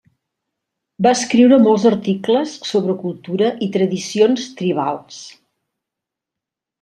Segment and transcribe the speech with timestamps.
[1.07, 5.21] Va escriure molts articles sobre cultura i tradicions tribals.